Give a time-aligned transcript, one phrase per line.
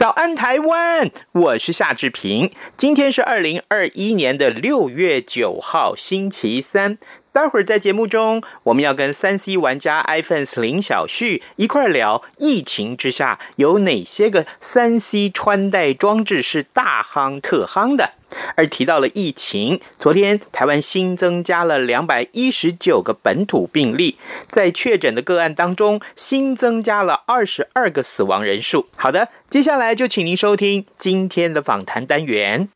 [0.00, 2.50] 早安台湾，我是夏志平。
[2.74, 6.96] 今天是二零二一年的六月九号，星期三。
[7.32, 18.14] 待会儿在节目中，我们要跟三 C 玩家 iPhone 林小旭一块聊，疫情之下有哪些个三 C 穿戴装置是大夯特夯的。
[18.54, 24.16] 而提到了疫情，昨天台湾新增加了两百一十九个本土病例，
[24.48, 28.86] 在确诊的个案当中，新增加了二十二个死亡人数。
[28.96, 32.68] 好的，接下来就请您收听今天的访谈单元。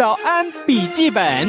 [0.00, 1.46] 早安，笔记本。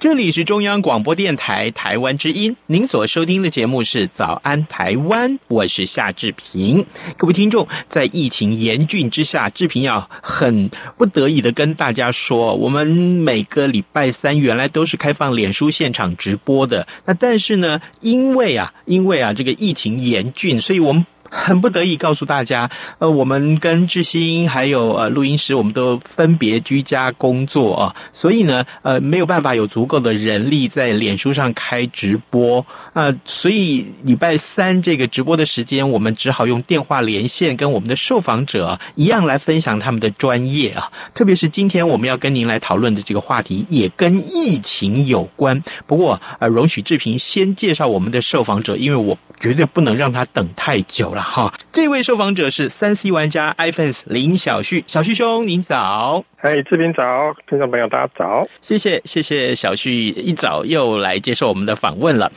[0.00, 6.84] 这里是中央广播电台台湾之音，您所收听的节目是《早安台湾》，我是夏志平。
[7.16, 21.06] 各位听众，在疫情严峻之下，志平要很不得已的跟大家说，我们每个礼拜三原来都是开放脸书现场直播的，那但是呢，因为啊，因为啊，这个疫情严峻，所以我们。
[21.34, 40.92] 很不得已告诉大家，呃，我们跟志兴还有呃录音师，我们都分别居家工作啊，所以呢，呃，没有办法有足够的人力在脸书上开直播，呃，所以礼拜三这个直播的时间，我们只好用电话连线，跟我们的受访者一样来分享他们的专业啊。
[41.14, 45.58] 特别是今天我们要跟您来讨论的这个话题，也跟疫情有关。
[45.86, 51.20] 不过，呃，容许志平先介绍我们的受访者，因为我绝对不能让他等太久了。
[51.20, 57.02] 哈，这位受访者是三 C 玩家 iPhone 林小旭，小旭兄您早，嗨，志平早，
[57.50, 62.30] 听众朋友大家早，谢谢谢谢小旭一早又来接受我们的访问了。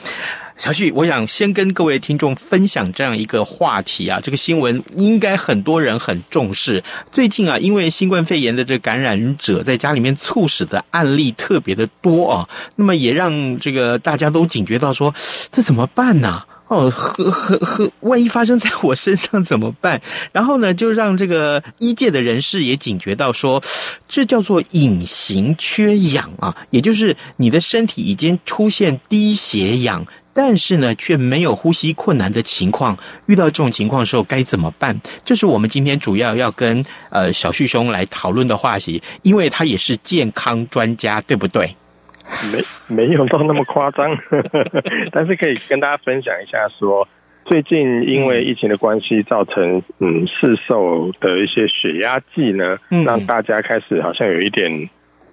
[0.58, 6.82] 小旭，我想先跟各位听众分享这样一个话题啊，这个新闻应该很多人很重视。
[7.12, 15.14] 最近啊，因为新冠肺炎的这个感染者在家里面猝死的案例特别的多啊，那么也让这个大家都警觉到说，
[15.52, 16.42] 这怎么办呢？
[16.76, 20.02] 哦，呵呵呵，万一发生在我身上怎么办？
[20.34, 23.64] 然后呢，就让这个医界的人士也警觉到说，
[24.08, 32.98] 这叫做隐形缺氧啊，也就是你的身体已经出现低血氧，但是呢，却没有呼吸困难的情况。
[33.28, 35.00] 遇到这种情况的时候该怎么办？
[35.24, 41.76] 这是我们今天主要要跟呃小旭兄来讨论的话题，因为他也是健康专家，对不对？
[42.52, 44.18] 没没有到那么夸张，
[45.12, 47.08] 但是可以跟大家分享一下说，说
[47.46, 54.90] 最近因为疫情的关系，造成嗯市售的一些血压计呢，让大家开始好像有一点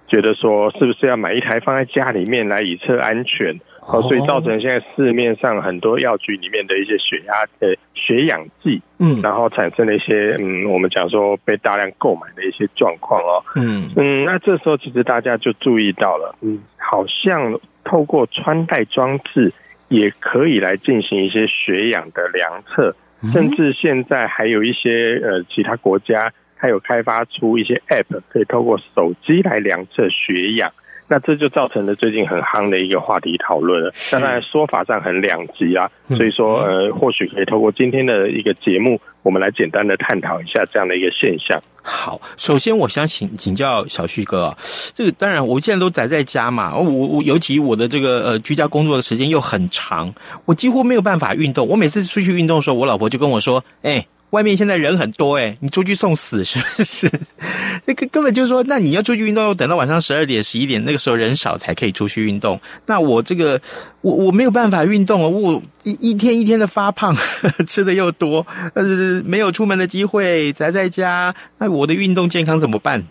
[0.08, 3.58] 觉得说，是不是要买一台放在家里面来以测安全？
[3.88, 13.90] 哦，所以造成现在市面上很多药局里面的一些血压的血氧计，嗯，然后产生了一些嗯，我们讲说被大量购买的一些状况哦，嗯。
[13.96, 19.52] 嗯，那这时候其实大家就注意到了，嗯，好像透过穿戴装置
[19.88, 22.94] 也可以来进行一些血氧的量测，
[23.32, 30.70] 甚至现在还有一些呃其他国家它有开发出一些 App 可以透过手机来量测血氧。
[31.12, 41.62] 那这就造成了最近很夯的一个话题讨论了，当然说法上很两极啊，所以说呃，或许可以透过今天的一个节目，我们来简单的探讨一下这样的一个现象。
[41.82, 44.56] 好，首先我想请请教小旭哥，
[44.94, 50.10] 这个当然我现在都宅在家嘛，我我尤其我的这个呃居家工作的时间又很长，
[50.46, 51.68] 我几乎没有办法运动。
[51.68, 54.06] 我每次出去运动的时候，我老婆就跟我说，哎。
[54.32, 57.10] 外面现在人很多诶，你出去送死是不是？
[57.84, 62.60] 那个根本就是说，那你要出去运动，要等到晚上十二点、十一点那个时候人少才可以出去运动。
[62.86, 63.60] 那我这个
[64.00, 67.14] 我我没有办法运动啊，我一一天一天的发胖，
[67.66, 68.82] 吃的又多，呃，
[69.24, 73.04] 没有出门的机会，宅在家，那我的运动健康怎么办？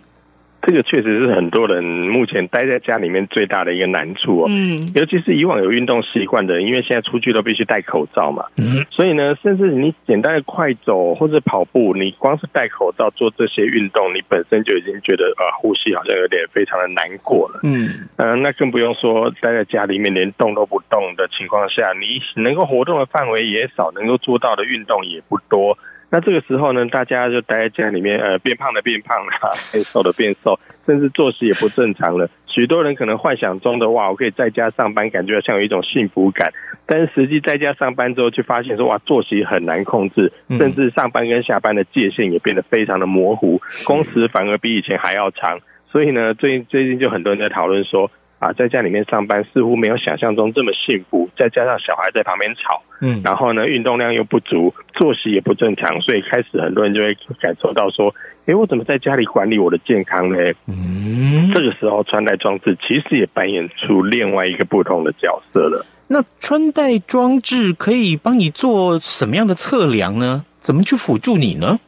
[0.63, 4.45] 这个确实是很多人目前待在家里面最大的一个难处哦。
[4.49, 8.45] 嗯，尤其是以往有运动习惯的人，因为现在出去都必须戴口罩嘛。
[8.57, 17.59] 嗯，所以呢，甚至你简单的快走或者跑步，你光是戴口罩做这些运动，你本身就已经觉得呃呼吸好像有点非常的难过了。
[17.63, 25.77] 嗯，呃，那更不用说待在家里面连动都不动的情况下，你能够活动的范围也少，能够做到的运动也不多。
[26.13, 29.31] 那这个时候呢，大家就待在家里面，呃，变胖的变胖了，
[29.71, 32.29] 变瘦的变瘦，甚至作息也不正常了。
[32.47, 36.51] 许多人可能幻想中的哇，我可以在家上班，感觉像有一种幸福感。
[36.85, 45.57] 但是实际在家上班之后，就发现说哇，作息很难控制，甚至上班跟下班的界限也变得非常的模糊，工时反而比以前还要长。
[45.89, 48.11] 所以呢，最近最近就很多人在讨论说。
[48.41, 58.11] 啊，在家里面上班似乎没有想象中这么幸福，再加上小孩在旁边吵，嗯，然后呢，运动量又不足，作息也不正常，所以开始很多人就会感受到说，
[58.47, 60.37] 诶，我怎么在家里管理我的健康呢？
[60.65, 65.85] 嗯，这个时候穿戴装置其实也扮演出另外一个不同的角色了。
[66.07, 70.43] 那穿戴装置可以帮你做什么样的测量呢？
[70.57, 71.79] 怎么去辅助你呢？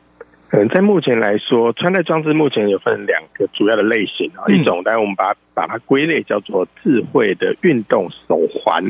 [0.55, 8.83] 嗯，在目前来说，穿戴装置目前有分两个主要的类型啊，一种，当然我们把它把它归类叫做智慧的运动手环，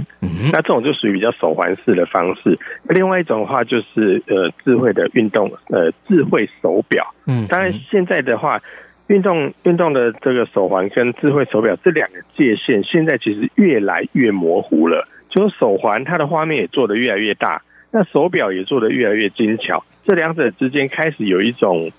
[0.51, 2.59] 那这种就属于比较手环式的方式。
[2.89, 7.07] 另外一种的话，就是呃智慧的运动呃智慧手表。
[7.27, 8.59] 嗯，当然现在的话，
[9.07, 15.07] 运动运动的这个手环跟智慧手表这两个界限，现在其实越来越模糊了。
[15.29, 17.61] 就是手环它的画面也做得越来越大。
[17.95, 21.91] 那手表也做得越来越精巧，这两者之间开始有一种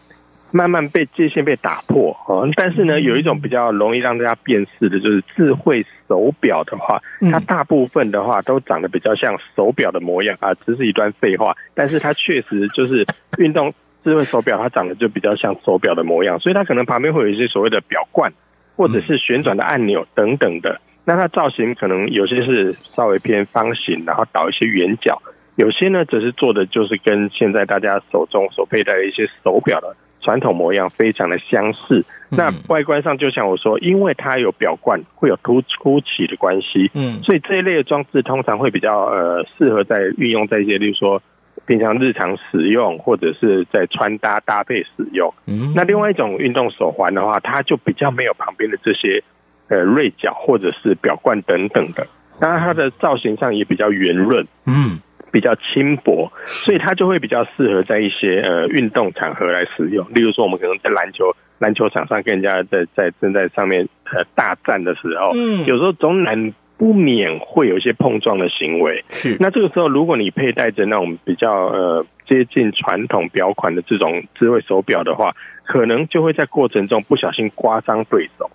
[0.53, 2.49] 慢慢被界限被打破啊。
[2.55, 7.01] 但是呢，有一种比较容易让大家辨识的，就是智慧手表的话，
[7.33, 10.55] 它大部分的话都长得比较像手表的模样啊。
[10.55, 13.07] 只是一段废话，但是它确实就是
[13.39, 13.73] 运动
[14.05, 18.33] 智慧手表，它长得就比较像手表的模样，所以它可能旁边会有一些所谓的表冠，
[18.77, 20.81] 或者是旋转的按钮等等的。
[21.07, 25.21] 那它造型可能有些是稍微偏方形，然后倒一些圆角。
[25.57, 32.05] 有些呢，则是做的就是跟现在大家手中所佩戴的一些手表的传统模样非常的相似。
[32.31, 41.23] 那外观上，就像我说，因为它有表冠，会有凸凸起的关系，嗯，所以这一类的装置通常会比较呃适合在运用在一些，例如说
[41.67, 45.33] 平常日常使用，或者是在穿搭搭配使用。
[45.47, 49.23] 嗯，那另外一种运动手环的话，它就比较没有旁边的这些
[49.69, 52.05] 呃锐角或者是表冠等等的，
[52.41, 54.99] 当然它的造型上也比较圆润，嗯。
[55.35, 60.07] 比较轻薄，所以它就会比较适合在一些呃运动场合来使用。
[60.15, 69.05] 例如说，我们可能在篮球篮球场上跟人家在在正在上面呃大战的时候，嗯，有时候总难不免会有一些碰撞的行为。
[69.09, 75.35] 是，那这个时候，如果你佩戴着那种比较呃接近传统表款的这种智慧手表的话，
[75.65, 78.49] 可能就会在过程中不小心刮伤对手。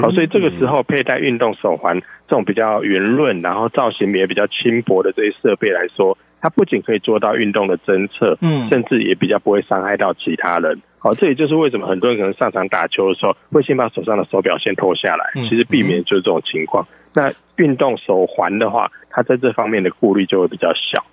[0.00, 10.80] 好，所以这个时候佩戴运动手环这种比较圆润，然后造型也比较轻薄的这些设备来说，它不仅可以做到运动的侦测，嗯，甚至也比较不会伤害到其他人。
[10.98, 16.86] 好，这也就是为什么很多人可能上场打球的时候会先把手上的手表先脱下来，其实避免就是这种情况。
[17.14, 21.04] 那运动手环的话，它在这方面的顾虑就会比较小。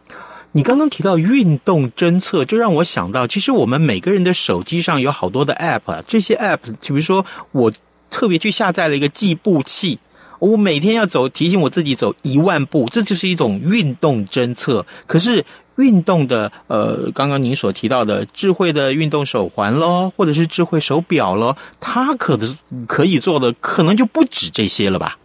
[0.53, 7.71] 你刚刚提到运动侦测，就让我想到，其实我们每个人的手机上有好多的 App，这些 App，比如说我。
[8.15, 9.99] 特别去下载了一个计步器，
[10.39, 14.85] 我每天要走，提醒我自己走一万步，这就是一种运动侦测。
[15.05, 15.43] 可是
[15.77, 22.57] 运动的，呃，刚刚您所提到的智慧的运动手环咯，或者是智慧手表咯，它可能
[22.87, 25.17] 可以做的可能就不止这些了吧？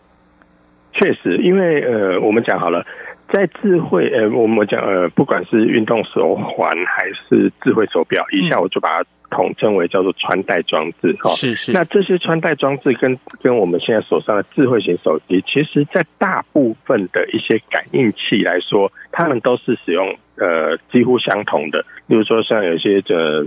[0.94, 2.84] 确实，因为呃，我们讲好了，
[3.32, 9.08] 在智慧，呃，我们讲呃，不管是运动手环还是智慧手表，一下我就把它。
[9.30, 11.72] 统称为叫做穿戴装置，哈，是是。
[11.72, 21.84] 那这些穿戴装置跟跟我们现在手上的智慧型手机，其实在大部分的一些感应器来说，它们都是使用呃几乎相同的。
[22.06, 23.46] 例如说像有些呃，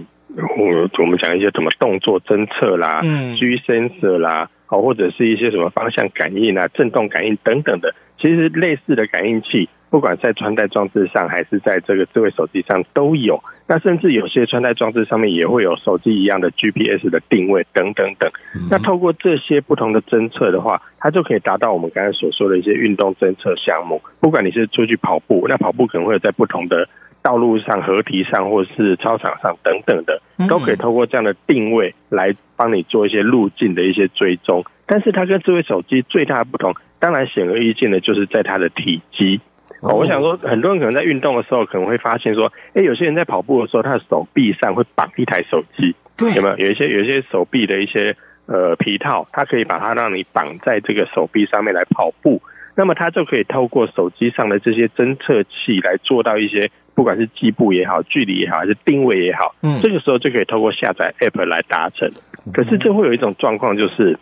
[0.57, 9.69] 我我们讲一些什么动作侦测啦，嗯，G sensor 啦，哦，或者是一些什么方向感应啊、震动感应等等的，其实类似的感应器。
[9.89, 13.39] 不管在穿戴装置上，还是在这个智慧手机上都有。
[13.65, 18.29] 那甚至有些穿戴装置上面也会有手机一样的 GPS 的定位等等等。
[18.69, 24.01] 那透过这些不同的侦测的话，它就可以达到我们刚才所说的一些运动侦测项目。
[24.19, 26.87] 不管你是出去跑步，那跑步可能会有在不同的
[27.21, 34.63] 道路上、河堤上，或是操场上等等的，都可以透过这样的定位来帮你做一些路径的一些追踪。
[34.85, 39.39] 但是它跟智慧手机最大的不同，当然显而易见的就是在它的体积。
[39.83, 46.57] 哦，我想说，很多人可能在运动的时候，可能会发现说，哎，有些人在跑步的时候，他的手臂上会绑一台手机，对，有没有？
[46.57, 52.41] 有一些有一些手臂的一些呃皮套，它可以把它让你绑在这个手臂上面来跑步，
[52.77, 62.09] 那么它就可以透过手机上的这些侦测器来做到一些，不管是计步也好，距离也好，还是定位也好，嗯，这个时候就可以透过下载 App 来达成。
[62.53, 64.17] 可是这会有一种状况，就是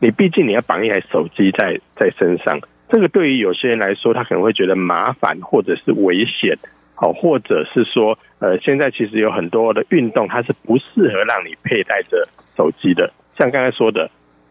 [0.00, 2.58] 你毕竟你要绑一台手机在在身上。
[2.94, 6.56] 这个对于有些人来说，他可能会觉得麻烦或者是危险。
[6.94, 12.22] 好，或者是说，呃，现在其实有很多的运动，它是不适合让你佩戴着
[12.56, 13.12] 手机的。
[13.36, 14.08] 像刚才说的，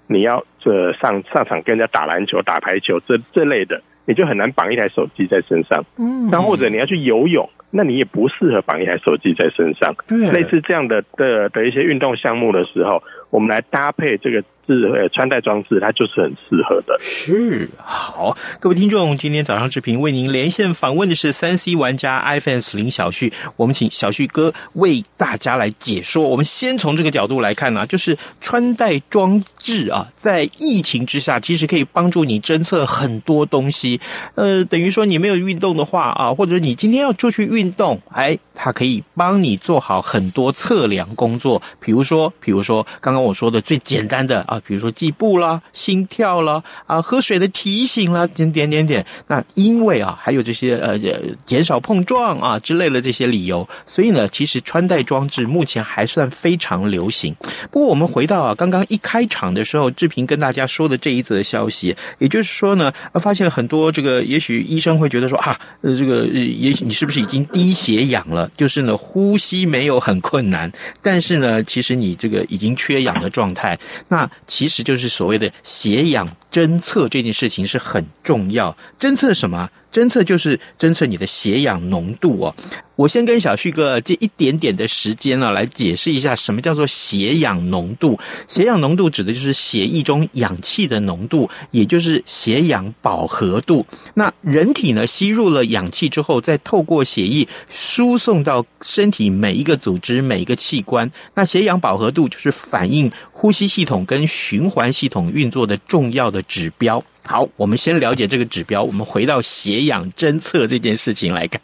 [0.09, 5.81] 你要这上上场跟人家打篮球、打排球这这类的，你就很难绑一台手机在身上。
[5.97, 9.95] 嗯，那或者你要去游泳，那你也不适合绑一台手机在身上。
[10.05, 14.43] 对，类似这样的的的一些运动项目的时候，我们来搭配这个。
[14.65, 16.97] 是呃，穿戴装置，它就是很适合的。
[16.99, 26.23] 是好，各位听众，今天早上志平为您连线访问的是三 C 玩家 iPhone 四林小旭，我们请小旭哥为大家来解说。
[26.23, 33.99] 我们先从这个角度来看呢、就是穿戴装置啊，在疫情之下，其实可以帮助你侦测很多东西。
[34.35, 41.61] 呃，等于说你没有运动的话啊，或者你今天要出去运动，哎，它可以帮你做好很多测量工作。
[41.81, 44.45] 比如说，比如说刚刚我说的最简单的。
[44.53, 49.03] 啊，比如说计步啦、心跳啦、啊喝水的提醒啦，点点点点。
[49.27, 50.99] 那因为啊，还有这些呃
[51.43, 57.35] 减少碰撞啊之类的这些理由，所以呢，其实穿戴装置目前还算非常流行。
[57.71, 68.47] 不过我们回到啊，刚刚一开场的时候，志平跟大家说的这一则消息，也就是说呢，发现很多这个，也许医生会觉得说啊，呃，这个也许你是不是已经低血氧了？
[68.55, 73.77] 就是呢，呼吸没有很困难，但是呢，其实你这个已经缺氧的状态，
[74.09, 74.29] 那。
[74.47, 79.71] 其实就是所谓的血氧侦测这件事情是很重要，侦测什么？
[79.91, 82.55] 侦测就是侦测你的血氧浓度哦。
[82.95, 88.19] 我先跟小旭哥借一点点的时间呢，来解释一下什么叫做血氧浓度。
[88.47, 93.85] 血氧浓度指的就是血液中氧气的浓度，也就是血氧饱和度。
[94.15, 101.11] 那人体呢，吸入了氧气之后，再透过血液输送到身体每一个组织、每一个器官。
[101.35, 107.03] 那血氧饱和度就是反映呼吸系统跟循环系统运作的重要的指标。
[107.25, 108.83] 好，我们先了解这个指标。
[108.83, 111.61] 我们回到血氧侦测这件事情来看，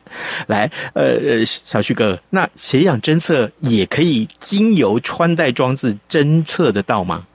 [0.47, 7.25] 来，呃呃，小旭哥，那血氧侦测也可以经由穿戴装置侦测得到吗？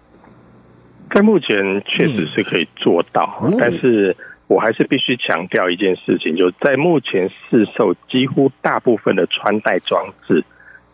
[1.15, 4.17] 在目前确实是可以做到，嗯、但是
[4.49, 10.43] 我还是必须强调一件事情，就是在目前市售几乎大部分的穿戴装置，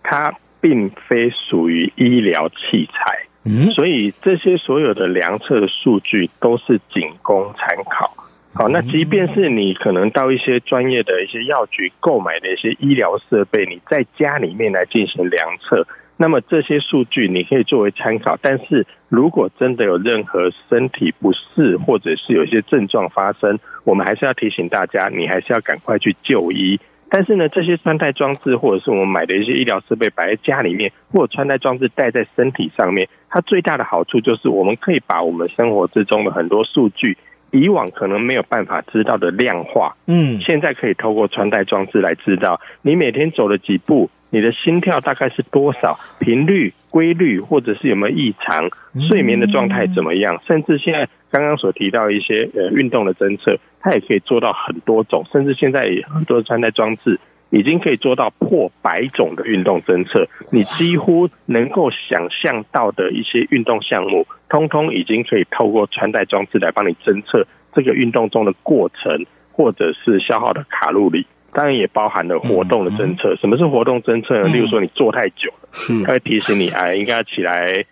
[0.03, 3.30] 它并非属于医疗器材。
[3.75, 8.13] 所以这些所有的量测的数据都是仅供参考。
[8.53, 18.37] 好，那即便是你可能到一些专业的一些药局购买的一些医疗设备，你在家里面来进行量测，那么这些数据你可以作为参考。
[18.43, 26.79] 但是如果真的有任何身体不适，或者是有一些症状发生，我们还是要提醒大家，你还是要赶快去就医。
[27.11, 37.19] 但是呢，这些穿戴装置或者是我们买的一些医疗设备摆在家里面，或者穿戴装置戴在身体上面，它最大的好处就是我们可以把我们生活之中的很多数据，
[37.51, 44.09] 以往可能没有办法知道的量化，嗯，现在可以透过穿戴装置来知道你每天走了几步。
[44.33, 45.99] 你的心跳大概是多少？
[46.21, 48.71] 频率规律，或者是有没有异常？
[49.09, 50.41] 睡眠的状态怎么样？
[50.47, 55.25] 甚至现在刚刚所提到一些呃运动的侦测，它也可以做到很多种。
[55.33, 57.19] 甚至现在很多穿戴装置
[57.51, 60.29] 已经可以做到破百种的运动侦测。
[60.53, 71.27] 你几乎能够想象到的一些运动项目，通通已经可以透过穿戴装置来帮你侦测这个运动中的过程，或者是消耗的卡路里。
[71.53, 73.35] 当然也包含了活动的侦测。
[73.35, 74.49] 什么是活动侦测呢？
[74.51, 77.85] 例如说你坐太久了，它会提醒你，哎，应该要起来，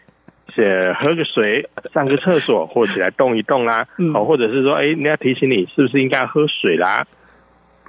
[0.59, 3.87] 呃，喝个水，上个厕所，或起来动一动啦。
[4.13, 7.07] 哦，或者是说，哎，人家提醒你是不是应该喝水啦？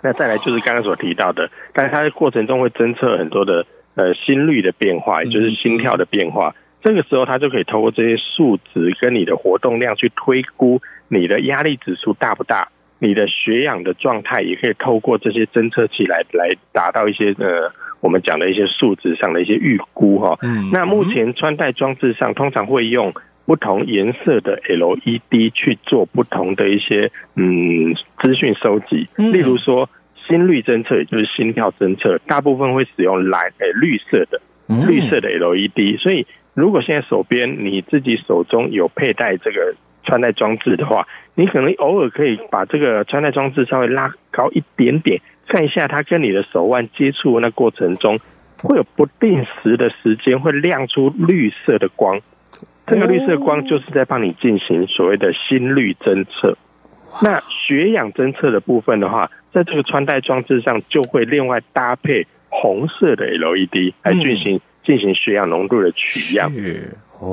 [0.04, 6.54] 那再来就是刚刚所提到的，但是它的过程中会侦测很多的呃心率的变化，也就是心跳的变化。
[6.84, 12.70] 这个时候它就可以透过这些数值跟你的活动量去推估你的压力指数大不大。
[13.02, 17.72] 你的血氧的状态也可以透过这些侦测器来来达到一些呃，
[18.02, 20.38] 我们讲的一些数值上的一些预估哈。
[20.42, 23.14] 嗯，那目前穿戴装置上通常会用
[23.46, 29.90] 不同颜色的 LED 去做不同的一些嗯资讯收集，例如说
[30.28, 34.42] 心率侦测，也就是心跳侦测，大部分会使用蓝诶绿色的
[34.88, 35.98] 绿色的 LED。
[36.00, 39.76] 所以如果现在手边你自己手中有佩戴这个。
[40.06, 48.20] 穿戴装置的话，你可能偶尔可以把这个穿戴装置稍微拉高一点点，看一下它跟你的手腕接触那过程中，
[48.62, 52.22] 会有不定时的时间会亮出绿色的光。
[52.86, 56.58] 这个绿色光就是在帮你进行所谓的心率侦测。
[57.22, 66.52] 那血氧侦测的部分的话，在这个穿戴装置上就会另外搭配红色的 LED 来进行进行血氧浓度的取样。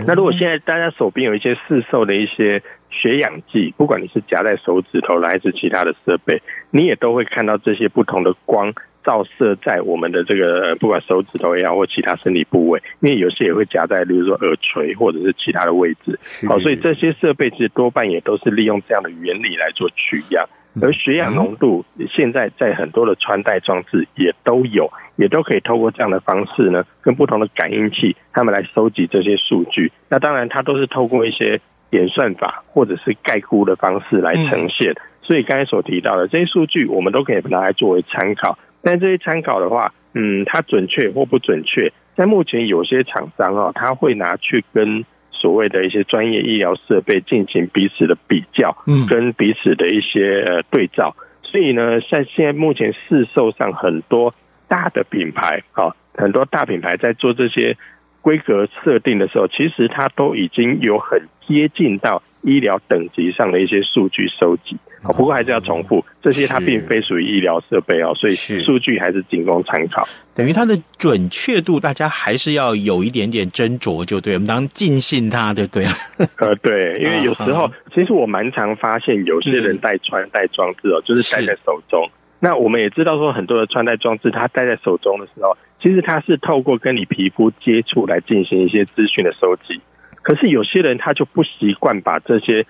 [0.06, 6.40] 那如果现在大家手边有一些市售的一些血氧计，不管你是夹在手指头还是其他的设备，
[6.70, 8.72] 你也都会看到这些不同的光
[9.04, 16.18] 照射在我们的这个不管手指头也好，或其他身体部位，因为有些也会夹在，比如说耳垂或者是其他的位置。
[16.48, 20.44] 好，所以这些设备其实多半也都是利用这样的原理来做取样。
[20.82, 29.90] 而血氧浓度现在在很多的穿戴装置也都有，也都可以透过这样的方式呢，跟不同的感应器，他们来收集这些数据。
[30.10, 34.94] 那当然，它都是透过一些演算法或者是概估的方式来呈现。
[35.22, 38.58] 所以刚才所提到的这些数据，我们都可以拿来作为参考。
[38.82, 45.04] 但这些参考的话，嗯，它准确或不准确，在目前有些厂商啊，他会拿去跟。
[45.46, 54.34] 所谓的一些专业医疗设备进行彼此的比较，嗯，跟彼此的一些呃对照，所以呢，在现在目前市售上很多
[54.66, 57.76] 大的品牌啊，很多大品牌在做这些
[58.22, 64.76] 规格设定的时候，其实它都已经有很接近到医疗等级上的一些数据收集。
[65.12, 70.06] 不过还是要重复，这些它并非属于医疗设备哦，所以数据还是仅供参考。
[70.34, 74.34] 等于它的准确度，大家还是要有一点点斟酌，就对。
[74.34, 75.86] 我们当然尽信它，对不对？
[76.38, 82.08] 呃，对，因为有时候其实我蛮常发现，有些人戴穿戴装置哦，就是戴在手中。
[82.40, 89.80] 那我们也知道说，很多的穿戴装置，它戴在手中的时候，其实它是透过跟你皮肤接触来进行一些资讯的收集。
[90.22, 92.66] 可是有些人他就不习惯把这些。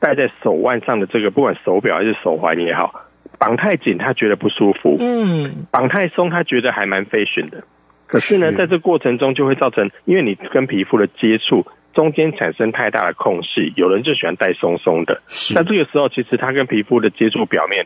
[0.00, 2.92] 戴在手腕上的这个，不管手表还是手环也好，
[3.38, 7.62] 绑太紧他觉得不舒服，嗯，绑太松他觉得还蛮 fashion 的。
[8.06, 15.20] 可是呢，在这过程中就会造成，因为你跟皮肤的接触中间产生太大的空隙，有人就喜欢戴松松的。
[15.54, 17.84] 那这个时候，其实它跟皮肤的接触表面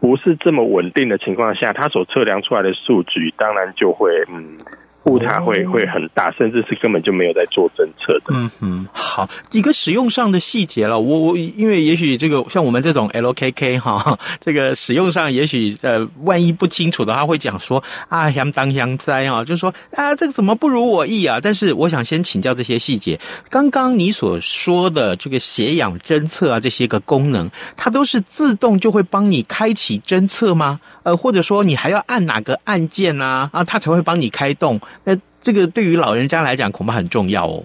[0.00, 4.58] 不是这么稳定的情况下，它所测量出来的数据当然就会嗯。
[5.04, 8.26] 误差会会很大，甚至是根本就没有在做侦测的。
[8.30, 10.98] 嗯嗯，好，几个使用上的细节了。
[10.98, 21.38] 我我因为也许这个像我们这种 LKK 哈，这个使用上也许呃，万一不清楚的话，会讲说啊，相当相灾啊，就是说啊，这个怎么不如我意啊？
[21.42, 23.20] 但是我想先请教这些细节。
[23.50, 30.80] 刚刚你所说的这个血氧侦测啊，这些个功能，它都是自动就会帮你开启侦测吗？
[31.02, 33.50] 呃，或者说你还要按哪个按键啊？
[33.52, 34.80] 啊，它才会帮你开动？
[35.04, 37.64] 那这个对于老人家来讲恐怕很重要哦。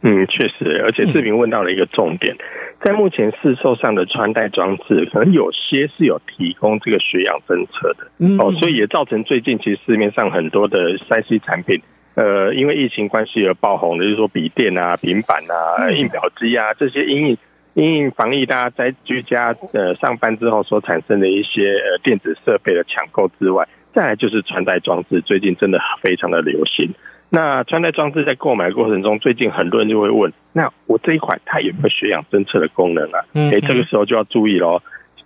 [0.00, 2.36] 嗯，确实，而且志平问到了一个重点，
[2.80, 8.06] 在目前市售上的穿戴装置，可能有些是有提供这个血氧侦测的，
[8.40, 11.82] 哦，所以也造成最近其实市面上很多的三 C 产品，
[12.14, 17.38] 呃，因为疫情关系而爆红的，就是说笔电啊、平板啊、印表机啊这些因应
[17.74, 23.66] 因应防疫，大家在居家呃上班之后所产生的一些呃电子设备的抢购之外。
[23.92, 26.90] 再来就是穿戴装置，最近真的非常的流行。
[27.30, 33.20] 那穿戴装置在购买过程中，最近很多人就会问：那我这一款它有没有血氧侦测的功能啊？
[33.34, 34.80] 哎、欸，这个时候就要注意喽。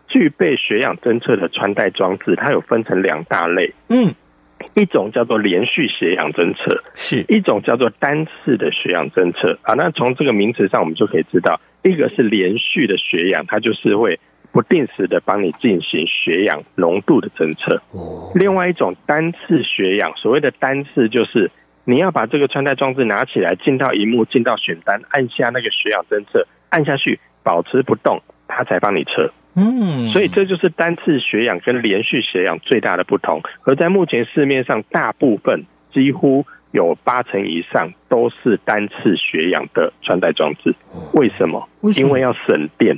[0.08, 3.72] 具备血氧侦测的穿戴装置，它有分成两大类。
[3.88, 4.12] 嗯，
[4.74, 9.74] 一种叫做连续血氧侦测，是一种叫做单次的血氧侦测啊。
[9.74, 14.18] 那从这个名词上，我们就可以知道，一个是连续的血氧，它就是会。
[14.52, 17.80] 不定时的帮你进行血氧浓度的侦测。
[18.34, 21.50] 另外一种单次血氧，所谓的单次就是
[21.84, 29.32] 你要把这个穿戴装置拿起来，进到荧幕，进到选单，按下那个血氧侦测，按下去保持不动，它才帮你测。
[29.54, 33.42] 嗯，所以这就是单次血氧跟连续血氧最大的不同。
[33.66, 40.74] 而在目前市面上，大部分几乎有八成以上都是单次血氧的穿戴装置。
[41.14, 41.68] 为什么？
[41.96, 42.96] 因为要省电。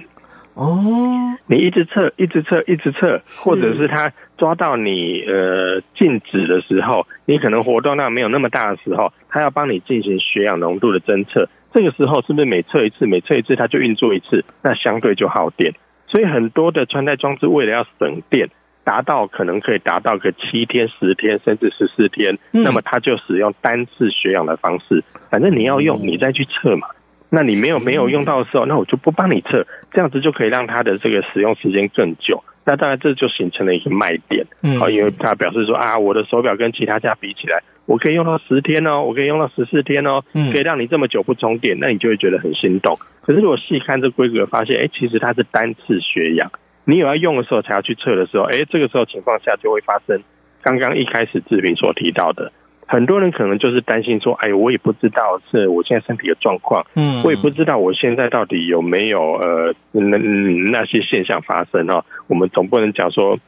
[0.55, 11.49] 哦，你一直测，一直测，一直测，或者是他抓到你呃静止的时候，你可能活动量没有那么大的时候，他要帮你进行血氧浓度的侦测。
[11.73, 15.75] 这个时候是不是每测一次，每测一次他就运作一次，那相对就耗电。
[16.07, 18.49] 所以很多的穿戴装置为了要省电，
[18.85, 25.03] 达到可能可以达到个七天、十天甚至十四天，那么它就使用单次血氧的方式。
[25.33, 26.87] 反正你要用，你再去测嘛。
[27.35, 32.43] 那你没有没有用到的时候，那我就不帮你测，这样子就可以让它的这个使用时间更久。
[32.65, 34.47] 那当然这就形成了一个卖点，
[34.79, 42.97] 好，因为他表示说啊，我的手表跟其他家比起来，我可以用到十天哦，我可以用到十四天哦，可以让你这么久不充电，那你就会觉得很心动。
[43.21, 46.51] 可是如果细看这规格，发现哎，其实它是单次血氧，
[46.87, 50.23] 你有要用的时候才要去测的时候，哎，这个时候情况下就会发生
[50.63, 52.53] 刚刚一开始志平所提到的。
[52.87, 62.05] 很多人可能就是担心说：“哎，我也不知道是我现在身体的状况，嗯，我也不知道我现在到底有没有呃那那些现象发生哈。
[62.29, 63.39] 我们总不能讲说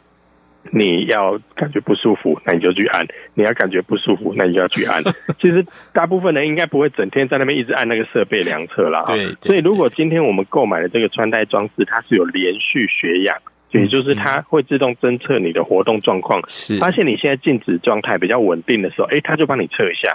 [0.73, 5.03] 你要感觉不舒服，那你就去按；你要感觉不舒服，那你就要去按。
[5.39, 9.05] 其实大部分人应该不会整天在那边一直按那个设备量测啦。
[9.07, 13.37] 对，所以如果今天我们购买的这个穿戴装置，它是有连续血氧。
[13.81, 20.13] 也就是它会自动侦测你的活动状况，是发现你现在静止状态比较稳定的时候，哎，它就帮你测一下；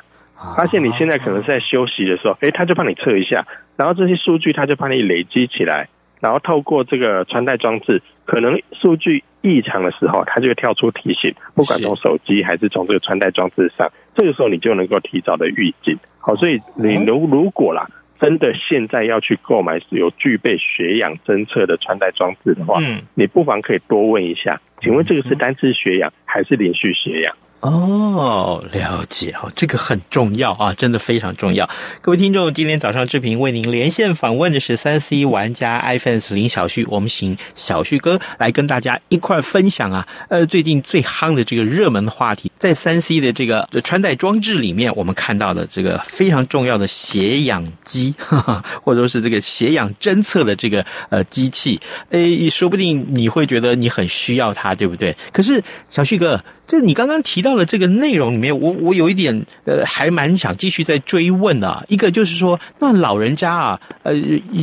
[0.55, 3.45] 发现你现在可能是在休息的时候，哎，它就帮你测一下。
[3.77, 5.87] 然后这些数据它就帮你累积起来，
[6.19, 15.97] 然后透过这个穿戴装置，可能数据异常的时候，它就会跳出提醒，不管从手机还是从这个穿戴装置上，这个时候你就能够提早的预警。
[16.19, 17.87] 好，所以你如如果啦。
[18.21, 27.35] 真的现在要去购买有具备血氧侦测的穿戴装置的话，嗯，你不妨可以多问一下，请问这个是单次血氧还是连续血氧？
[27.61, 31.69] 哦，了解哦，这个很重要啊，真的非常重要。
[32.01, 40.07] 各位听众，今天早上志平为您连线访问的是三 C 玩家 iFans 林小旭，我们请小旭哥来跟大家一块分享啊。
[40.29, 48.15] 呃，最近最夯的这个热门的话题，在三 C 的这个穿戴装置里面，我们看到的这个非常重要的血氧机，
[48.81, 55.15] 或者说是这个血氧侦测的这个呃机器，诶，说不定你会觉得你很需要它，对不对？
[55.31, 57.51] 可是小旭哥，这你刚刚提到。
[57.51, 61.83] 的这个内容里面，我我有一点呃，还蛮想继续再追问的啊。
[61.89, 64.13] 一个就是说，那老人家啊，呃，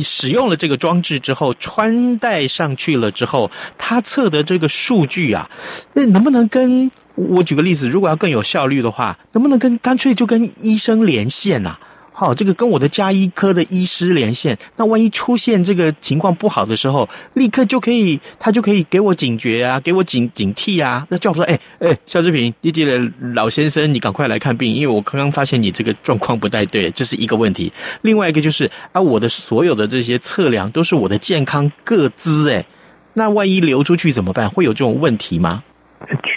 [0.01, 5.47] 使用了这个装置之后，穿戴上去了之后，他测的这个数据啊，
[5.93, 11.79] 那能不能跟我举个例子，如果要更有效率的话，能不能跟干脆就跟医生连线啊？
[12.19, 21.07] 好，这个跟我的家医科的医师连线，那万一出现这个情况不好的时候，立刻就可以，他就可以给我警觉啊，给我警警惕啊。
[21.09, 22.99] 那叫说，哎哎，肖志平，你这个
[23.33, 27.71] 老先生，你赶快来看病，因为我刚刚发现你这个状况不太对，这是一个问题。
[28.01, 32.65] 另外一个就是啊，我的所有的这些测量都是我的健康个资，哎，
[33.13, 34.49] 那万一流出去怎么办？
[34.49, 35.63] 会有这种问题吗？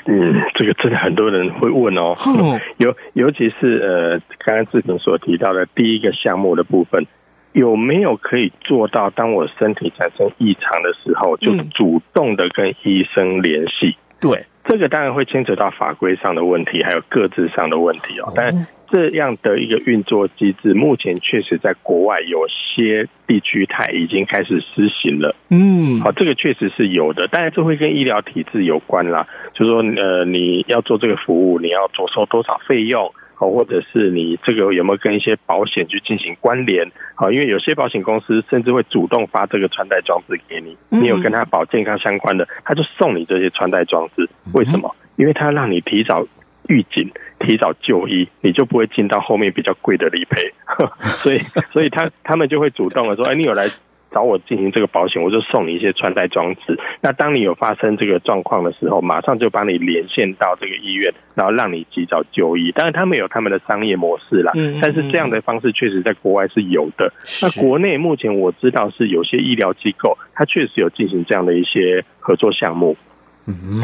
[0.07, 2.15] 嗯，这个真的很多人会问哦，
[2.79, 7.07] 尤尤其是呃，刚刚志平所提到的第一个项目的部分，
[7.53, 13.97] 有没有可以做到，当我身体产生异常的时候，就主动的跟医生联系？
[14.21, 18.67] 对，这个当然会牵扯到法规上的问题，还有各自上的问题哦，但。
[18.93, 25.35] 这样的一个运作机制，目前确实在国外有些地区它已经开始实行了。
[25.49, 29.27] 嗯，好，这个确实是有的，当然这会跟医疗体制有关啦。
[29.55, 33.11] 就是说，呃，你要做这个服务，你要着收多少费用？
[33.35, 36.87] 好，或者是你这个有没有跟一些保险去进行关联？
[37.15, 44.29] 好，因为有些保险公司甚至会主动发这个穿戴装置给你，你有跟他保健康相关的，他就送你这些穿戴装置。
[44.53, 44.95] 为什么？
[45.17, 46.27] 因为他让你提早。
[46.69, 50.53] 预警，提早就医，你就不会进到后面比较贵的理赔。
[51.23, 51.39] 所以，
[51.73, 53.69] 所以他他们就会主动的说：“哎，你有来
[54.11, 56.79] 找我进行这个保险，我就送你一些穿戴装置。
[57.01, 62.71] 那当你有发生这个状况的时候，马上就帮你连线到这个医院，然后让你及早就医。
[62.73, 67.13] 当然，他们有他们的商业模式啦，但是这样的方式确实在国外是有的。
[67.41, 72.97] 那国内目前我知道是有些医疗机构，它确实有进行这样的一些合作项目。”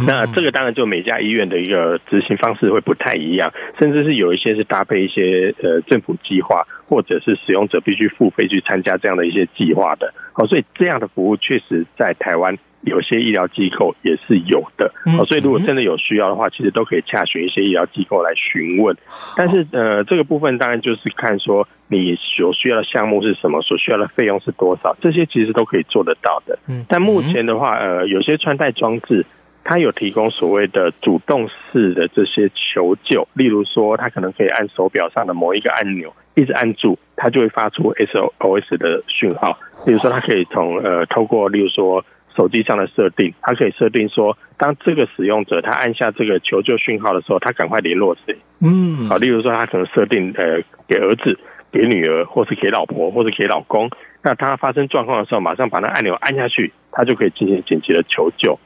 [0.07, 10.15] 那这个当然就每家医院的一个执行方式会不太一样，甚至是有一些是搭配一些呃政府计划，或者是使用者必须付费去参加这样的一些计划的。
[10.33, 14.93] 好，所以这样的服务确实在台湾有些医疗机构也是有的。
[15.17, 18.97] 好，所以如果真的有需要的话，其实都可以洽询一些医疗机构来询问。
[19.37, 26.57] 但是呃，这个部分当然就是看说你所需要的项目是什么，所需要的费用是多少，这些其实都可以做得到的。
[26.89, 29.27] 但目前的话，呃，有些穿戴装置。
[29.69, 39.59] 它有提供所谓的主动式的这些求救，例如说，它可能可以按手表上的某一个按钮，一直按住，它就会发出 SOS 的讯号。
[39.85, 42.03] 例如说，它可以从呃透过，例如说
[42.35, 48.35] 手机上的设定，它可以设定说，当这个使用者他按下这个求救讯号的时候，他赶快联络谁？
[48.63, 51.39] 嗯，好，例如说，他可能设定呃给儿子、
[51.71, 53.91] 给女儿，或是给老婆，或是给老公。
[54.23, 58.59] 那他发生状况的时候，马上把那按钮按下去，他就可以进行紧急的求救。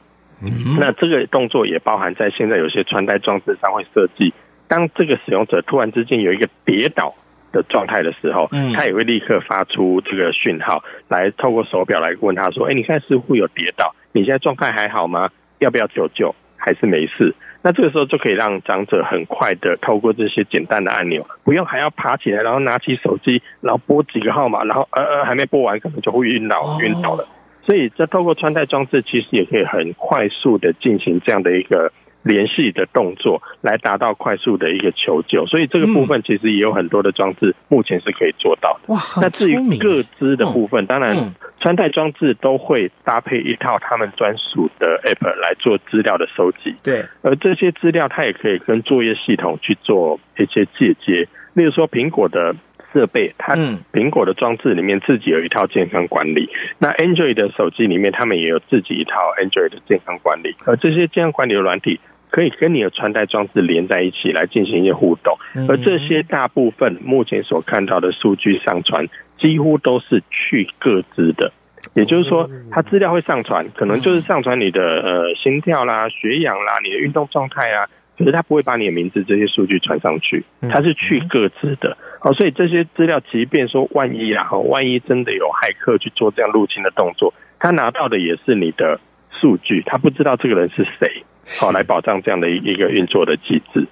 [0.77, 4.33] 那这个动作也包含在现在有些穿戴装置上会设计，
[4.67, 7.13] 当这个使用者突然之间有一个跌倒
[7.51, 15.29] 的状态的时候，他也会立刻发出这个讯号，来透过手表来问他说：“哎，你看似乎有跌倒，你现在状态还好吗？
[15.59, 16.33] 要不要求救？
[16.57, 27.25] 还是没事？”那这个时候就可以让长者很快的透过这些简单的按钮，不用还要爬起来，然后拿起手机，然后拨几个号码，然后呃呃还没拨完，可能就会晕倒晕倒了。
[27.65, 31.91] 所以，这透过穿戴装置，其实也可以很快速的进行这样的一个
[32.23, 35.45] 联系的动作，来达到快速的一个求救。
[35.45, 38.93] 所以，这个部分其实也有很多的装置目前是可以做到的。
[38.93, 46.75] 哇，那至于各资的部分，当然，穿戴装置都会搭配一套他们专属的 App 来做资料的收集。
[46.83, 51.27] 对，而这些资料它也可以跟作业系统去做一些借接。
[51.53, 52.53] 例如说，苹果的
[52.93, 53.55] 设备，它
[53.91, 56.47] 苹果的装置里面自己有一套健康管理。
[56.77, 60.55] 那 Android 的手机里面，他们也有自己一套 Android 的健康管理。
[60.65, 65.37] 而这些健康管理的软体，可以跟你的穿戴装置连在一起来进行一些互动。
[65.67, 69.07] 而这些大部分目前所看到的数据上传，
[69.39, 71.51] 几乎都是去各自的。
[71.95, 77.87] 也就是说，它资料会上传，可能就是上传你的呃心跳啦、血氧啦、你的运动状态啊。
[78.17, 81.97] 可是他不会把你的名字这些数据传上去，他是去各自的。
[82.21, 88.99] 哦，所以这些资料，即便说万一啊，万一真的有骇客去做这样入侵的动作，他拿到的也是你的
[89.31, 91.23] 数据，他不知道这个人是谁，
[91.59, 93.85] 好来保障这样的一个运作的机制。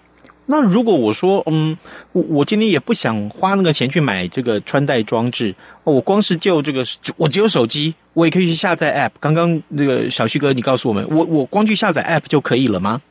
[0.47, 1.77] 那如果我说，嗯，
[2.11, 5.53] 我我今天也不想花那个钱去买这个穿戴装置，
[5.83, 6.83] 我光是就这个，
[7.17, 9.11] 我只有手机，我也可以去下载 App。
[9.19, 13.01] 刚刚那个小旭哥，你告诉我们，我我光去下载 App 就可以了吗？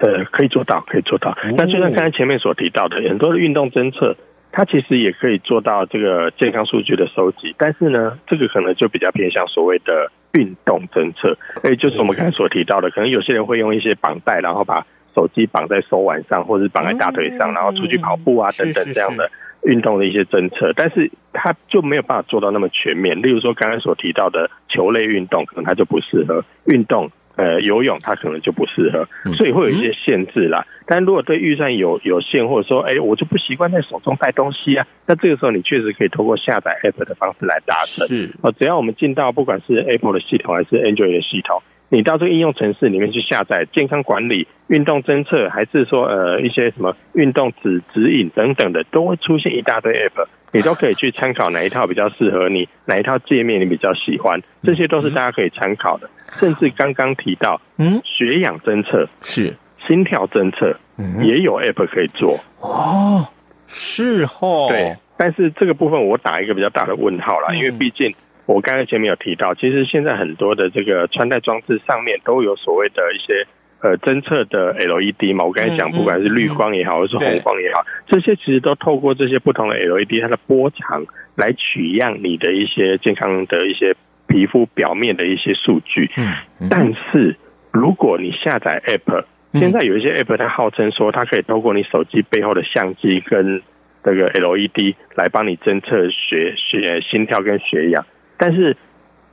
[0.00, 1.36] 呃，可以做到，可以做到。
[1.56, 4.16] 那就像刚才前面所提到的，很多的运动侦测，
[4.50, 7.54] 它其实也可以做到这个健康数据的收集。
[7.58, 11.36] 但是呢，这个可能就比较偏向所谓的运动侦测。
[11.62, 19.30] 哎，就是我们刚才所提到的，可能有些人会用一些绑带，然后把手机绑在手腕上，或者是绑在大腿上，然后出去跑步啊等等这样的
[19.64, 20.72] 运动的一些侦测。
[20.74, 23.20] 但是它就没有办法做到那么全面。
[23.20, 27.10] 例如说刚才所提到的球类运动，可能它就不适合运动。
[27.40, 30.66] 呃，游泳它可能就不适合，所以会有一些限制啦。
[30.86, 38.06] 但如果对预算有有限，或者说，哎，我就不习惯在手中带东西啊，那这个时候你确实可以通过下载 App 的方式来达成。
[38.08, 50.26] 是哦，只要我们进到不管是 Apple 的系统还是 Android 的系统，你到这个应用程式里面去下载健康管理、运动侦测，还是说呃一些什么运动指指引等等的，都会出现一大堆 App。
[50.52, 56.10] 你都可以去参考哪一套比较适合你，哪一套界面你比较喜欢，这些都是大家可以参考的。
[56.30, 59.54] 甚至刚刚提到，嗯，血氧侦测是。
[59.86, 60.76] 心跳侦测，
[61.22, 62.38] 也有 App 可以做。
[62.60, 63.26] 哦，
[63.66, 64.96] 是哦，对。
[65.16, 68.14] 但是这个部分我打一个比较大的问号啦，因为毕竟
[68.46, 73.46] 我刚才前面有提到，其实现在很多的这个穿戴装置上面都有所谓的一些。
[73.82, 81.02] 呃，侦测的 LED 嘛，我刚才讲，不管是绿光也好，或是红光也好，这些其实都透过这些不同的 LED，它的波长
[81.34, 83.96] 来取样你的一些健康的一些
[84.30, 86.10] 皮肤表面的一些数据。
[86.16, 87.36] 嗯，但是
[87.72, 93.60] 如果你下载 App，现在有一些 App，它号称说它可以透过你手机背后的相机跟
[94.02, 98.06] 这个 LED 来帮你侦测血血心跳跟血氧。
[98.38, 98.76] 但是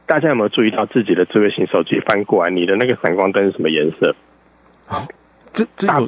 [0.05, 4.15] 大家有没有注意到自己的智慧型手机翻过来，你的那个闪光灯是什么颜色？
[4.87, 5.03] 啊，
[5.53, 6.01] 这这大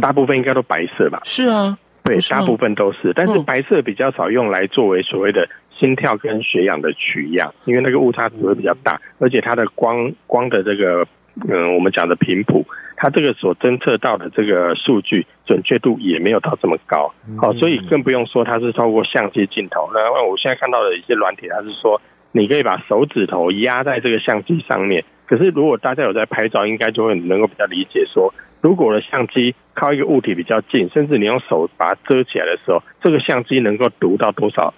[0.00, 1.20] 大部分应该都白色吧？
[1.24, 11.06] 是啊，对，大部分都是，但是白色比较少用来作为所谓的心跳跟血氧的取样，因为那个误差值会比较大，而且它的光光的这个
[11.48, 19.88] 嗯，我们讲的频谱，它这个所侦测到的这个数据准确度也没有到这么高，好，所以更不用说它是透过相机镜头。
[19.94, 22.00] 那我现在看到的一些软体，它是说
[22.32, 25.04] 你可以把手指头压在这个相机上面。
[25.26, 34.72] 可是，如果大家有在拍照，应该就会能够比较理解说，如果我的相机靠一个物体比较近，甚至你用手把它遮起来的时候，这个相机能够读到多少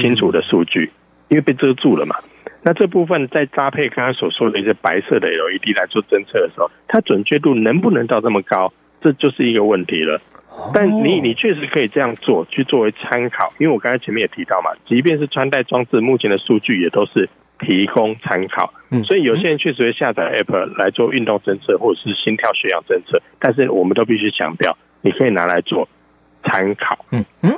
[0.00, 0.90] 清楚的数据？
[1.28, 2.16] 因为被遮住了嘛。
[2.62, 8.72] 那这部分再搭配刚刚所说的一些白色的 LED 来做侦测的时候，它准确度能不能到这么高？
[9.00, 10.20] 这就是一个问题了。
[10.74, 13.52] 但你你确实可以这样做，去作为参考。
[13.58, 17.28] 因为我刚才前面也提到嘛，即便是穿戴装置，目前的数据也都是。
[17.62, 18.72] 提供参考，
[19.04, 25.86] 所以有些人确实会下载 App 来做运动侦测或者是心跳血氧侦测，但是我们都必须强调，你可以拿来做
[26.42, 27.04] 参考。
[27.12, 27.52] 嗯嗯，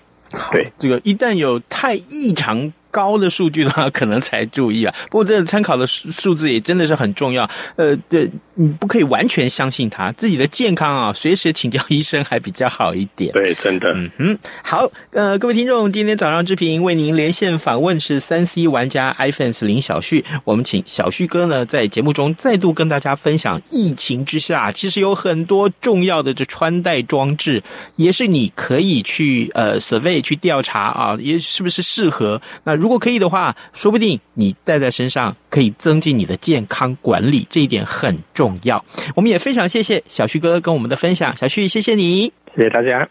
[0.51, 2.73] 对，这个一旦有太异常。
[2.93, 4.95] 高的数据的话，可能才注意啊。
[5.11, 7.49] 不过这个参考的数字也真的是很重要。
[7.75, 13.33] 呃，对，你不可以完全相信他自己的健康啊，随时请教医生还比较好一点。
[13.33, 13.93] 对，真的。
[13.95, 27.63] 嗯哼，好，呃，各位听众，今天早上之平为您连线访问是三 C 玩家 iPhones 林小旭，我们请小旭哥呢在节目中再度跟大家分享，疫情之下其实有很多重要的这穿戴装置，
[27.97, 32.82] 也是你可以去呃 survey 去调查啊，也是不是适合那。
[32.83, 38.85] 如果可以的话，说不定你带在身上可以增进你的健康管理，这一点很重要。
[39.15, 43.09] 我们也非常谢谢小旭哥跟我们的分享，小旭，谢谢你，谢谢大家。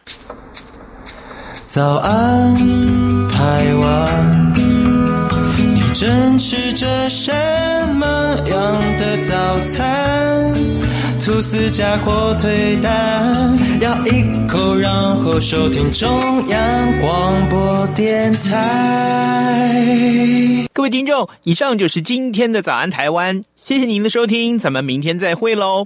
[1.54, 2.54] 早安，
[3.30, 4.54] 台湾，
[5.58, 7.32] 你正吃着什
[7.96, 8.06] 么
[8.50, 10.54] 样的早餐？
[11.24, 16.10] 吐司加火腿蛋，咬一口，然后收听中
[16.48, 19.88] 央广播电台。
[20.74, 25.86] 各位听众，以上就是今天的早安台湾，谢谢您的收听，咱们明天再会喽。